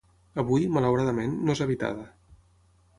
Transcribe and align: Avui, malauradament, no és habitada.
Avui, 0.43 0.65
malauradament, 0.77 1.37
no 1.45 1.57
és 1.57 1.65
habitada. 1.69 2.11